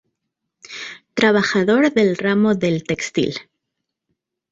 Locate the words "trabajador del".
1.13-2.17